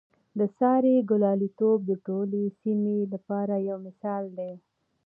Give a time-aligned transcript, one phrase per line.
[0.37, 4.51] د سارې ګلالتوب د ټولې سیمې لپاره یو مثال دی.